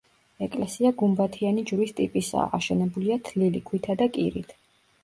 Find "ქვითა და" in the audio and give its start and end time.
3.71-4.15